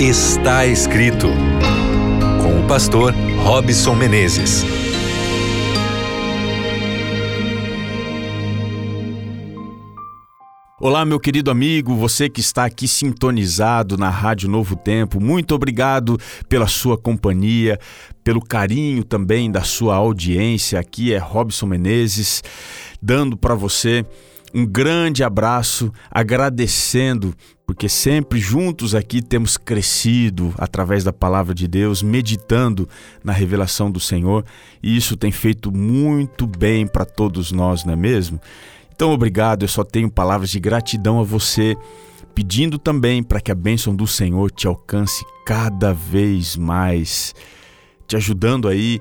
[0.00, 1.26] Está escrito
[2.40, 4.62] com o pastor Robson Menezes.
[10.80, 16.16] Olá, meu querido amigo, você que está aqui sintonizado na Rádio Novo Tempo, muito obrigado
[16.48, 17.76] pela sua companhia,
[18.22, 20.78] pelo carinho também da sua audiência.
[20.78, 22.40] Aqui é Robson Menezes,
[23.02, 24.06] dando para você
[24.54, 27.34] um grande abraço, agradecendo,
[27.66, 32.88] porque sempre juntos aqui temos crescido através da palavra de Deus, meditando
[33.22, 34.44] na revelação do Senhor,
[34.82, 38.40] e isso tem feito muito bem para todos nós, não é mesmo?
[38.94, 41.76] Então, obrigado, eu só tenho palavras de gratidão a você,
[42.34, 47.34] pedindo também para que a bênção do Senhor te alcance cada vez mais,
[48.06, 49.00] te ajudando aí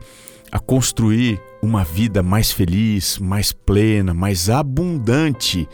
[0.51, 5.67] a construir uma vida mais feliz, mais plena, mais abundante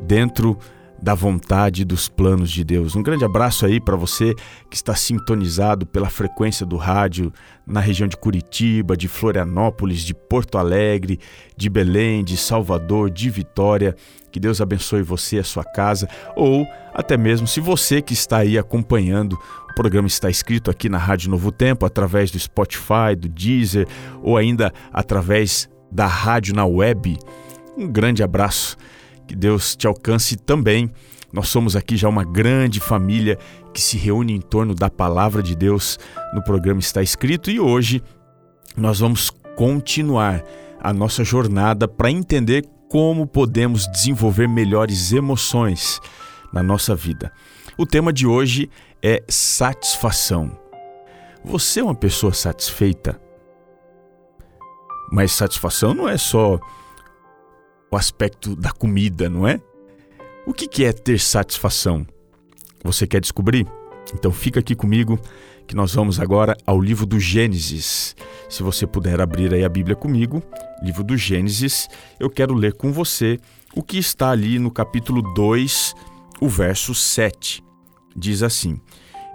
[0.00, 0.58] dentro
[1.02, 2.94] da vontade dos planos de Deus.
[2.94, 4.34] Um grande abraço aí para você
[4.70, 7.32] que está sintonizado pela frequência do rádio
[7.66, 11.18] na região de Curitiba, de Florianópolis, de Porto Alegre,
[11.56, 13.96] de Belém, de Salvador, de Vitória.
[14.30, 18.38] Que Deus abençoe você e a sua casa, ou até mesmo se você que está
[18.38, 19.36] aí acompanhando
[19.72, 23.88] o programa está escrito aqui na Rádio Novo Tempo, através do Spotify, do Deezer
[24.22, 27.18] ou ainda através da rádio na web.
[27.74, 28.76] Um grande abraço,
[29.32, 30.90] que Deus te alcance também.
[31.32, 33.38] Nós somos aqui já uma grande família
[33.72, 35.98] que se reúne em torno da palavra de Deus
[36.34, 38.02] no programa Está Escrito e hoje
[38.76, 40.44] nós vamos continuar
[40.78, 45.98] a nossa jornada para entender como podemos desenvolver melhores emoções
[46.52, 47.32] na nossa vida.
[47.78, 48.68] O tema de hoje
[49.02, 50.52] é satisfação.
[51.42, 53.18] Você é uma pessoa satisfeita?
[55.10, 56.60] Mas satisfação não é só
[57.92, 59.60] o aspecto da comida, não é?
[60.46, 62.06] O que é ter satisfação?
[62.82, 63.66] Você quer descobrir?
[64.14, 65.20] Então fica aqui comigo
[65.66, 68.16] que nós vamos agora ao livro do Gênesis.
[68.48, 70.42] Se você puder abrir aí a Bíblia comigo,
[70.82, 71.86] livro do Gênesis,
[72.18, 73.38] eu quero ler com você
[73.76, 75.94] o que está ali no capítulo 2,
[76.40, 77.62] o verso 7
[78.16, 78.80] diz assim: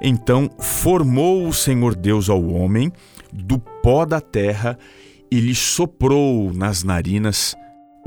[0.02, 2.92] Então formou o Senhor Deus ao homem
[3.32, 4.78] do pó da terra
[5.30, 7.56] e lhe soprou nas narinas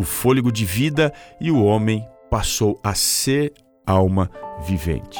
[0.00, 3.52] o fôlego de vida, e o homem passou a ser
[3.86, 4.30] alma
[4.66, 5.18] vivente.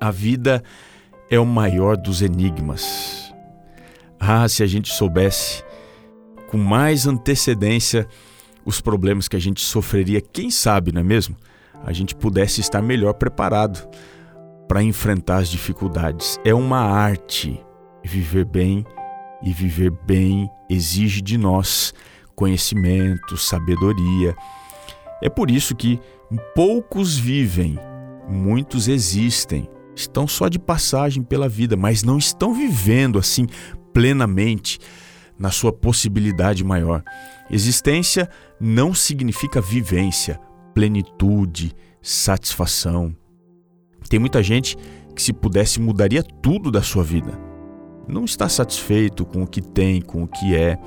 [0.00, 0.62] A vida
[1.30, 3.32] é o maior dos enigmas.
[4.18, 5.62] Ah, se a gente soubesse
[6.50, 8.08] com mais antecedência
[8.64, 11.36] os problemas que a gente sofreria, quem sabe, não é mesmo?
[11.84, 13.88] A gente pudesse estar melhor preparado
[14.66, 16.40] para enfrentar as dificuldades.
[16.44, 17.60] É uma arte
[18.02, 18.84] viver bem
[19.42, 21.92] e viver bem exige de nós
[22.34, 24.34] conhecimento, sabedoria.
[25.22, 26.00] É por isso que
[26.54, 27.78] poucos vivem,
[28.28, 33.46] muitos existem, estão só de passagem pela vida, mas não estão vivendo assim
[33.92, 34.78] plenamente
[35.38, 37.02] na sua possibilidade maior.
[37.50, 38.28] Existência
[38.60, 40.40] não significa vivência,
[40.74, 43.14] plenitude, satisfação.
[44.08, 44.76] Tem muita gente
[45.14, 47.38] que, se pudesse, mudaria tudo da sua vida.
[48.06, 50.78] Não está satisfeito com o que tem, com o que é.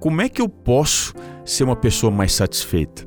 [0.00, 3.06] Como é que eu posso ser uma pessoa mais satisfeita?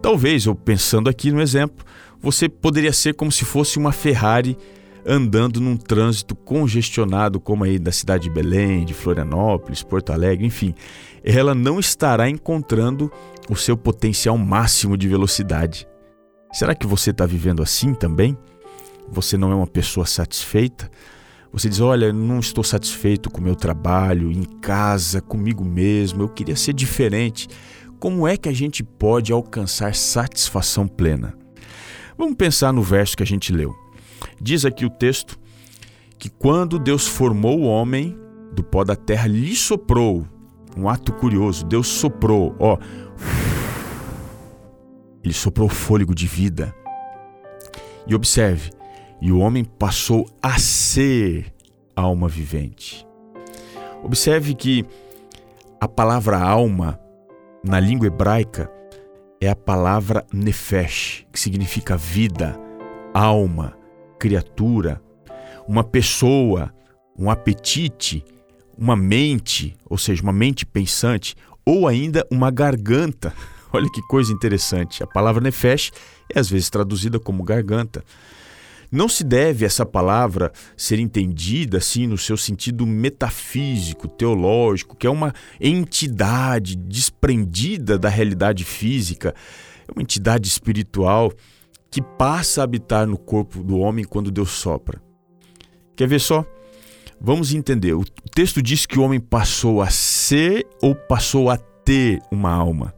[0.00, 1.84] Talvez, eu pensando aqui no exemplo,
[2.20, 4.56] você poderia ser como se fosse uma Ferrari
[5.06, 10.74] andando num trânsito congestionado, como aí da cidade de Belém, de Florianópolis, Porto Alegre, enfim.
[11.22, 13.10] Ela não estará encontrando
[13.48, 15.86] o seu potencial máximo de velocidade.
[16.52, 18.36] Será que você está vivendo assim também?
[19.08, 20.90] Você não é uma pessoa satisfeita?
[21.54, 26.28] Você diz: Olha, não estou satisfeito com o meu trabalho, em casa, comigo mesmo, eu
[26.28, 27.48] queria ser diferente.
[28.00, 31.38] Como é que a gente pode alcançar satisfação plena?
[32.18, 33.72] Vamos pensar no verso que a gente leu.
[34.42, 35.38] Diz aqui o texto
[36.18, 38.18] que quando Deus formou o homem
[38.52, 40.26] do pó da terra, lhe soprou.
[40.76, 42.78] Um ato curioso, Deus soprou, ó,
[45.22, 46.74] ele soprou fôlego de vida.
[48.08, 48.70] E observe,
[49.24, 51.50] e o homem passou a ser
[51.96, 53.06] alma vivente.
[54.02, 54.84] Observe que
[55.80, 57.00] a palavra alma
[57.64, 58.70] na língua hebraica
[59.40, 62.60] é a palavra nefesh, que significa vida,
[63.14, 63.74] alma,
[64.18, 65.00] criatura,
[65.66, 66.70] uma pessoa,
[67.18, 68.22] um apetite,
[68.76, 71.34] uma mente, ou seja, uma mente pensante,
[71.64, 73.32] ou ainda uma garganta.
[73.72, 75.02] Olha que coisa interessante.
[75.02, 75.92] A palavra nefesh
[76.30, 78.04] é às vezes traduzida como garganta.
[78.94, 85.10] Não se deve essa palavra ser entendida assim no seu sentido metafísico, teológico, que é
[85.10, 89.34] uma entidade desprendida da realidade física,
[89.88, 91.32] é uma entidade espiritual
[91.90, 95.02] que passa a habitar no corpo do homem quando Deus sopra.
[95.96, 96.46] Quer ver só?
[97.20, 97.94] Vamos entender.
[97.94, 102.94] O texto diz que o homem passou a ser ou passou a ter uma alma.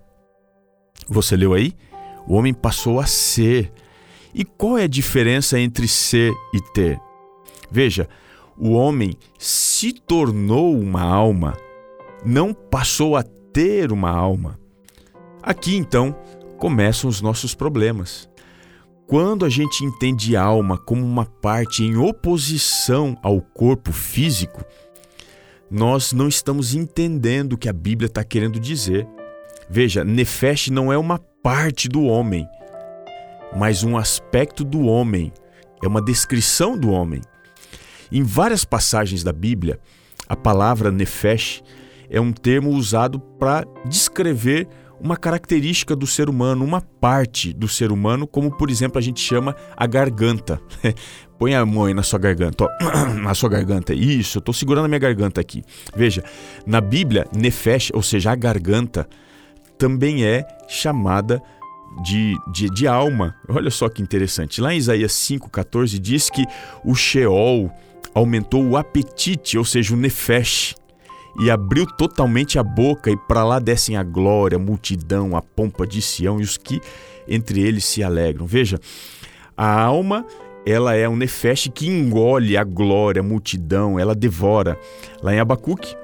[1.08, 1.72] Você leu aí?
[2.28, 3.72] O homem passou a ser.
[4.38, 7.00] E qual é a diferença entre ser e ter?
[7.70, 8.06] Veja,
[8.54, 11.56] o homem se tornou uma alma,
[12.22, 14.60] não passou a ter uma alma.
[15.42, 16.14] Aqui então
[16.58, 18.28] começam os nossos problemas.
[19.06, 24.62] Quando a gente entende alma como uma parte em oposição ao corpo físico,
[25.70, 29.08] nós não estamos entendendo o que a Bíblia está querendo dizer.
[29.70, 32.46] Veja, Nefesh não é uma parte do homem,
[33.54, 35.32] mas um aspecto do homem,
[35.82, 37.20] é uma descrição do homem.
[38.10, 39.78] Em várias passagens da Bíblia,
[40.28, 41.62] a palavra Nefesh
[42.08, 44.68] é um termo usado para descrever
[45.00, 49.20] uma característica do ser humano, uma parte do ser humano, como por exemplo a gente
[49.20, 50.60] chama a garganta.
[51.38, 52.68] Põe a mão aí na sua garganta, ó.
[53.12, 53.92] na sua garganta.
[53.92, 55.62] Isso, eu estou segurando a minha garganta aqui.
[55.94, 56.24] Veja,
[56.66, 59.06] na Bíblia, nefesh, ou seja, a garganta,
[59.76, 61.42] também é chamada
[62.02, 63.34] de, de, de alma.
[63.48, 64.60] Olha só que interessante.
[64.60, 66.44] Lá em Isaías 5,14 diz que
[66.84, 67.70] o Sheol
[68.14, 70.74] aumentou o apetite, ou seja, o nefesh
[71.38, 75.86] e abriu totalmente a boca, e para lá descem a glória, a multidão, a pompa
[75.86, 76.80] de Sião e os que
[77.28, 78.46] entre eles se alegram.
[78.46, 78.80] Veja,
[79.56, 80.24] a alma
[80.66, 84.78] ela é um nefeste que engole a glória, a multidão, ela devora.
[85.22, 85.94] Lá em Abacuque,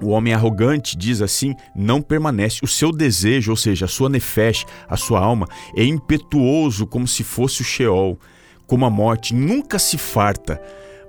[0.00, 2.60] o homem arrogante diz assim: não permanece.
[2.62, 5.46] O seu desejo, ou seja, a sua nefeste, a sua alma,
[5.76, 8.18] é impetuoso como se fosse o Sheol,
[8.66, 10.60] como a morte, nunca se farta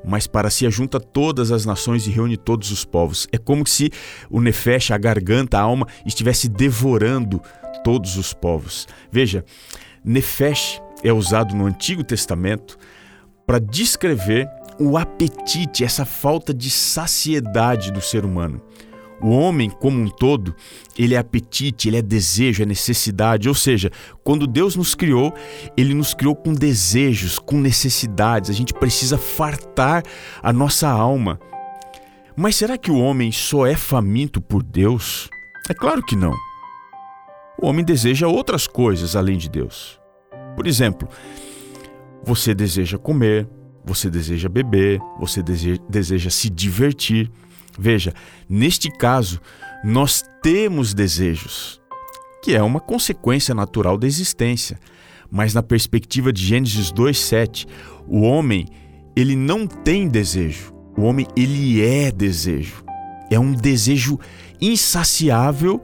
[0.08, 3.28] mas para si ajunta todas as nações e reúne todos os povos.
[3.32, 3.92] É como se
[4.30, 7.42] o Nefesh, a garganta, a alma, estivesse devorando
[7.84, 8.88] todos os povos.
[9.12, 9.44] Veja,
[10.04, 12.78] Nefesh é usado no Antigo Testamento
[13.46, 14.48] para descrever
[14.80, 18.62] o apetite, essa falta de saciedade do ser humano.
[19.22, 20.54] O homem, como um todo,
[20.98, 23.48] ele é apetite, ele é desejo, é necessidade.
[23.48, 23.90] Ou seja,
[24.24, 25.34] quando Deus nos criou,
[25.78, 28.50] ele nos criou com desejos, com necessidades.
[28.50, 30.04] A gente precisa fartar
[30.44, 31.40] a nossa alma.
[32.36, 35.30] Mas será que o homem só é faminto por Deus?
[35.70, 36.34] É claro que não.
[37.58, 40.00] O homem deseja outras coisas além de Deus.
[40.58, 41.08] Por exemplo,
[42.22, 43.48] você deseja comer,
[43.86, 47.32] você deseja beber, você deseja, deseja se divertir.
[47.78, 48.14] Veja,
[48.50, 49.40] neste caso,
[49.84, 51.80] nós temos desejos,
[52.44, 54.80] que é uma consequência natural da existência.
[55.30, 57.68] Mas na perspectiva de Gênesis 2:7,
[58.08, 58.68] o homem,
[59.16, 60.74] ele não tem desejo.
[60.98, 62.84] O homem, ele é desejo.
[63.30, 64.20] É um desejo
[64.62, 65.82] insaciável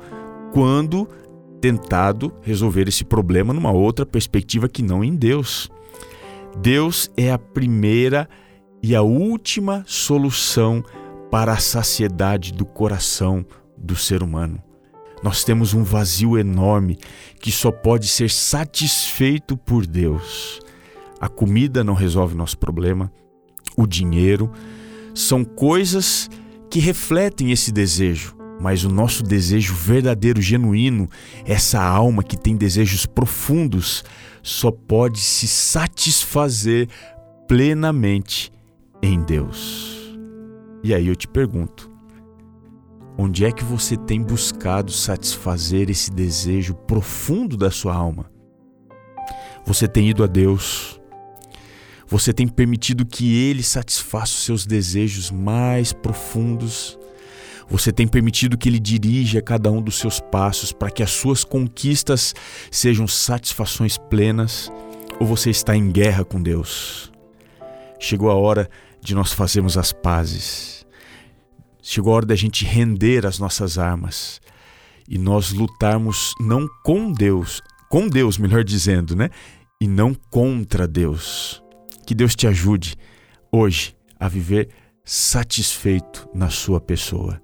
[0.53, 1.07] quando
[1.59, 5.69] tentado resolver esse problema numa outra perspectiva que não em Deus.
[6.57, 8.29] Deus é a primeira
[8.83, 10.83] e a última solução
[11.29, 13.45] para a saciedade do coração
[13.77, 14.61] do ser humano.
[15.23, 16.97] Nós temos um vazio enorme
[17.39, 20.59] que só pode ser satisfeito por Deus.
[21.19, 23.11] A comida não resolve nosso problema,
[23.77, 24.51] o dinheiro
[25.13, 26.29] são coisas
[26.69, 31.09] que refletem esse desejo, mas o nosso desejo verdadeiro, genuíno,
[31.43, 34.03] essa alma que tem desejos profundos,
[34.43, 36.87] só pode se satisfazer
[37.47, 38.53] plenamente
[39.01, 40.15] em Deus.
[40.83, 41.89] E aí eu te pergunto:
[43.17, 48.29] onde é que você tem buscado satisfazer esse desejo profundo da sua alma?
[49.65, 51.01] Você tem ido a Deus?
[52.05, 56.99] Você tem permitido que Ele satisfaça os seus desejos mais profundos?
[57.71, 61.45] Você tem permitido que Ele dirija cada um dos seus passos para que as suas
[61.45, 62.35] conquistas
[62.69, 64.69] sejam satisfações plenas?
[65.21, 67.09] Ou você está em guerra com Deus?
[67.97, 70.85] Chegou a hora de nós fazermos as pazes.
[71.81, 74.41] Chegou a hora da gente render as nossas armas
[75.07, 79.29] e nós lutarmos não com Deus, com Deus, melhor dizendo, né?
[79.79, 81.63] E não contra Deus.
[82.05, 82.95] Que Deus te ajude
[83.49, 84.67] hoje a viver
[85.05, 87.41] satisfeito na sua pessoa.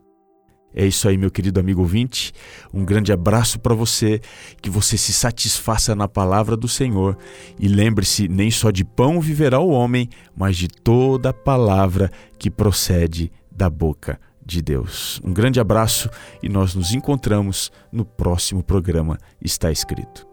[0.79, 2.31] É isso aí, meu querido amigo ouvinte.
[2.72, 4.22] Um grande abraço para você,
[4.62, 7.17] que você se satisfaça na palavra do Senhor
[7.60, 13.31] e lembre-se: nem só de pão viverá o homem, mas de toda palavra que procede
[13.50, 15.19] da boca de Deus.
[15.24, 16.12] Um grande abraço
[16.43, 20.26] e nós nos encontramos no próximo programa Está Escrito.